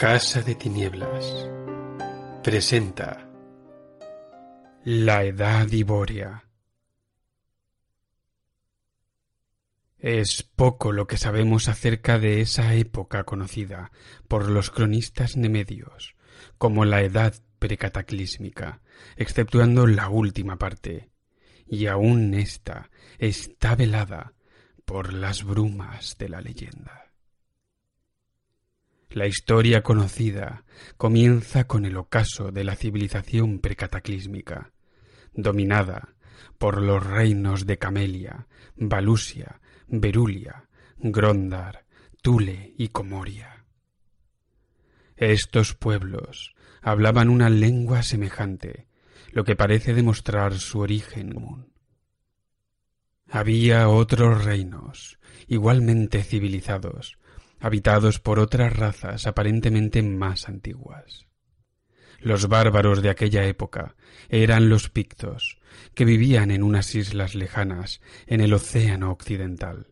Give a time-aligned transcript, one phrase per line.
[0.00, 1.46] Casa de Tinieblas
[2.42, 3.28] presenta
[4.82, 6.48] La Edad Iboria.
[9.98, 13.92] Es poco lo que sabemos acerca de esa época conocida
[14.26, 16.16] por los cronistas nemedios
[16.56, 18.80] como la Edad precataclísmica,
[19.16, 21.10] exceptuando la última parte,
[21.66, 24.32] y aún ésta está velada
[24.86, 27.09] por las brumas de la leyenda.
[29.10, 30.64] La historia conocida
[30.96, 34.70] comienza con el ocaso de la civilización precataclísmica,
[35.34, 36.14] dominada
[36.58, 38.46] por los reinos de Camelia,
[38.76, 41.86] Valusia, Berulia, Grondar,
[42.22, 43.64] Tule y Comoria.
[45.16, 48.86] Estos pueblos hablaban una lengua semejante,
[49.32, 51.72] lo que parece demostrar su origen común.
[53.28, 57.18] Había otros reinos, igualmente civilizados,
[57.60, 61.26] habitados por otras razas aparentemente más antiguas.
[62.20, 63.96] Los bárbaros de aquella época
[64.28, 65.58] eran los pictos,
[65.94, 69.86] que vivían en unas islas lejanas en el océano occidental.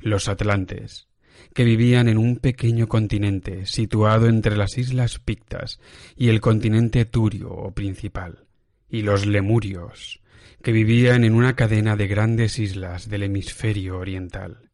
[0.00, 1.08] Los atlantes,
[1.54, 5.80] que vivían en un pequeño continente situado entre las islas pictas
[6.16, 8.46] y el continente turio o principal,
[8.88, 10.20] y los lemurios,
[10.62, 14.70] que vivían en una cadena de grandes islas del hemisferio oriental.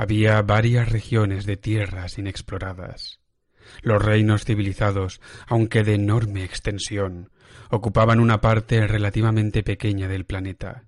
[0.00, 3.20] Había varias regiones de tierras inexploradas.
[3.82, 7.30] Los reinos civilizados, aunque de enorme extensión,
[7.68, 10.84] ocupaban una parte relativamente pequeña del planeta.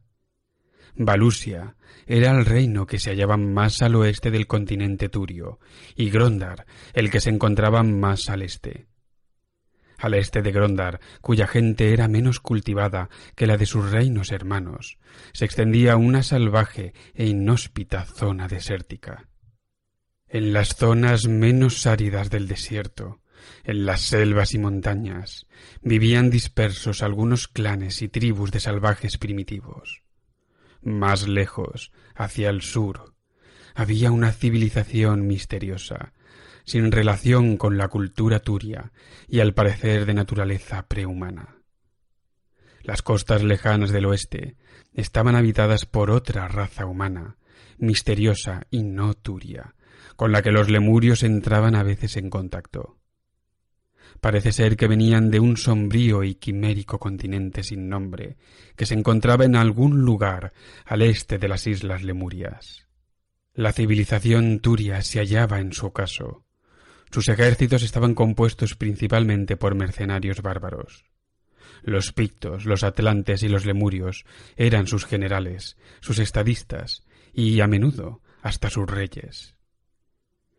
[0.94, 5.60] Valusia era el reino que se hallaba más al oeste del continente turio,
[5.94, 8.86] y Grondar el que se encontraba más al este
[10.02, 14.98] al este de Grondar, cuya gente era menos cultivada que la de sus reinos hermanos,
[15.32, 19.28] se extendía una salvaje e inhóspita zona desértica.
[20.26, 23.20] En las zonas menos áridas del desierto,
[23.62, 25.46] en las selvas y montañas,
[25.82, 30.02] vivían dispersos algunos clanes y tribus de salvajes primitivos.
[30.80, 33.14] Más lejos, hacia el sur,
[33.72, 36.12] había una civilización misteriosa,
[36.64, 38.92] sin relación con la cultura turia
[39.28, 41.56] y al parecer de naturaleza prehumana.
[42.82, 44.56] Las costas lejanas del oeste
[44.92, 47.36] estaban habitadas por otra raza humana,
[47.78, 49.74] misteriosa y no turia,
[50.16, 52.98] con la que los lemurios entraban a veces en contacto.
[54.20, 58.36] Parece ser que venían de un sombrío y quimérico continente sin nombre,
[58.76, 60.52] que se encontraba en algún lugar
[60.84, 62.86] al este de las islas Lemurias.
[63.54, 66.44] La civilización turia se hallaba en su ocaso,
[67.12, 71.04] sus ejércitos estaban compuestos principalmente por mercenarios bárbaros.
[71.82, 74.24] Los pictos, los atlantes y los lemurios
[74.56, 77.04] eran sus generales, sus estadistas
[77.34, 79.56] y, a menudo, hasta sus reyes.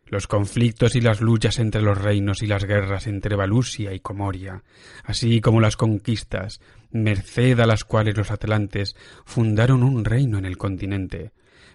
[0.05, 4.63] Los conflictos y las luchas entre los reinos y las guerras entre Valusia y Comoria,
[5.03, 6.61] así como las conquistas,
[6.91, 11.31] merced a las cuales los atlantes fundaron un reino en el continente,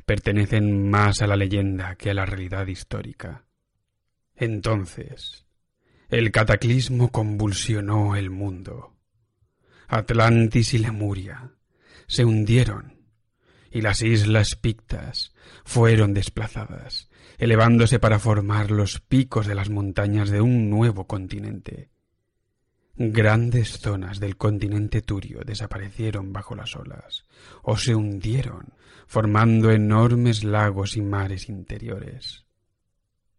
[0.09, 3.45] pertenecen más a la leyenda que a la realidad histórica.
[4.35, 5.45] Entonces,
[6.09, 8.97] el cataclismo convulsionó el mundo.
[9.87, 11.53] Atlantis y Lemuria
[12.07, 12.95] se hundieron
[13.71, 15.35] y las islas pictas
[15.67, 21.91] fueron desplazadas, elevándose para formar los picos de las montañas de un nuevo continente.
[23.01, 27.23] Grandes zonas del continente turio desaparecieron bajo las olas
[27.63, 28.75] o se hundieron,
[29.07, 32.45] formando enormes lagos y mares interiores.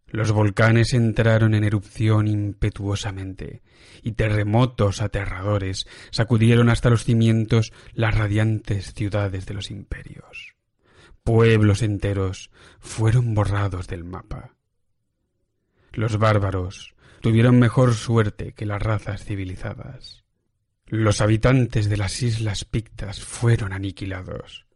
[0.06, 3.60] Los volcanes entraron en erupción impetuosamente,
[4.02, 10.54] y terremotos aterradores sacudieron hasta los cimientos las radiantes ciudades de los imperios.
[11.22, 14.56] Pueblos enteros fueron borrados del mapa.
[15.92, 20.24] Los bárbaros tuvieron mejor suerte que las razas civilizadas.
[20.86, 24.66] Los habitantes de las islas pictas fueron aniquilados,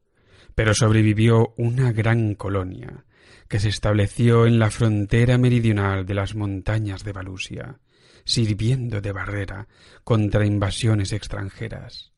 [0.54, 3.04] pero sobrevivió una gran colonia
[3.48, 7.80] que se estableció en la frontera meridional de las montañas de Valusia,
[8.24, 9.68] sirviendo de barrera
[10.02, 12.13] contra invasiones extranjeras.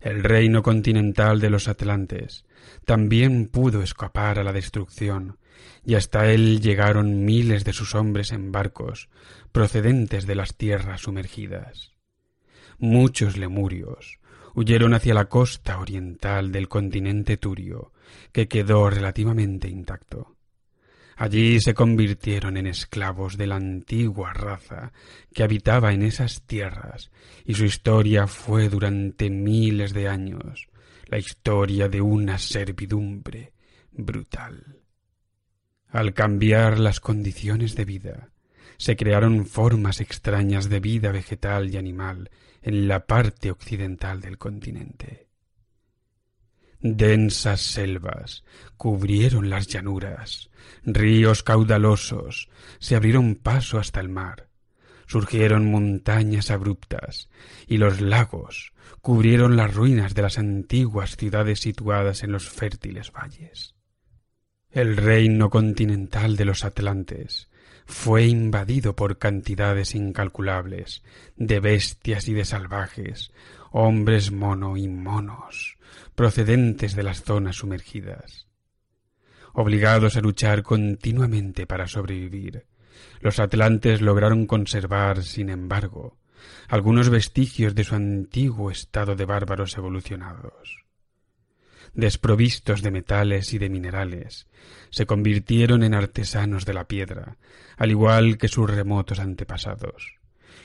[0.00, 2.44] El reino continental de los Atlantes
[2.84, 5.38] también pudo escapar a la destrucción,
[5.84, 9.08] y hasta él llegaron miles de sus hombres en barcos
[9.52, 11.94] procedentes de las tierras sumergidas.
[12.78, 14.18] Muchos lemurios
[14.54, 17.92] huyeron hacia la costa oriental del continente turio,
[18.32, 20.35] que quedó relativamente intacto.
[21.16, 24.92] Allí se convirtieron en esclavos de la antigua raza
[25.32, 27.10] que habitaba en esas tierras,
[27.46, 30.68] y su historia fue durante miles de años
[31.06, 33.54] la historia de una servidumbre
[33.92, 34.82] brutal.
[35.88, 38.30] Al cambiar las condiciones de vida,
[38.76, 42.28] se crearon formas extrañas de vida vegetal y animal
[42.60, 45.25] en la parte occidental del continente.
[46.80, 48.44] Densas selvas
[48.76, 50.50] cubrieron las llanuras,
[50.84, 54.48] ríos caudalosos se abrieron paso hasta el mar,
[55.06, 57.28] surgieron montañas abruptas
[57.66, 63.74] y los lagos cubrieron las ruinas de las antiguas ciudades situadas en los fértiles valles.
[64.70, 67.48] El reino continental de los Atlantes
[67.86, 71.02] fue invadido por cantidades incalculables
[71.36, 73.32] de bestias y de salvajes,
[73.70, 75.78] hombres mono y monos,
[76.14, 78.48] procedentes de las zonas sumergidas.
[79.52, 82.66] Obligados a luchar continuamente para sobrevivir,
[83.20, 86.18] los atlantes lograron conservar, sin embargo,
[86.68, 90.85] algunos vestigios de su antiguo estado de bárbaros evolucionados.
[91.96, 94.46] Desprovistos de metales y de minerales,
[94.90, 97.38] se convirtieron en artesanos de la piedra,
[97.78, 100.18] al igual que sus remotos antepasados,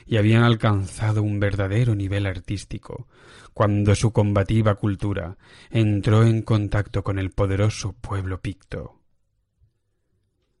[0.04, 3.08] y habían alcanzado un verdadero nivel artístico
[3.54, 5.38] cuando su combativa cultura
[5.70, 9.00] entró en contacto con el poderoso pueblo picto.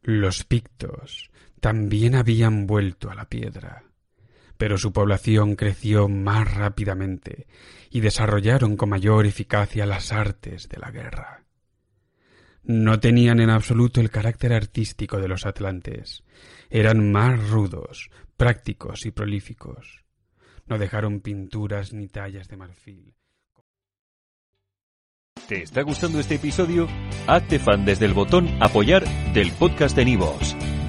[0.00, 1.30] Los pictos
[1.60, 3.84] también habían vuelto a la piedra,
[4.62, 7.48] pero su población creció más rápidamente
[7.90, 11.42] y desarrollaron con mayor eficacia las artes de la guerra.
[12.62, 16.22] No tenían en absoluto el carácter artístico de los atlantes,
[16.70, 20.04] eran más rudos, prácticos y prolíficos.
[20.68, 23.14] No dejaron pinturas ni tallas de marfil.
[25.48, 26.86] ¿Te está gustando este episodio?
[27.26, 30.54] Hazte fan desde el botón apoyar del podcast de Nivos.